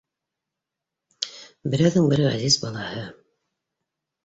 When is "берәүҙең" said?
1.73-2.09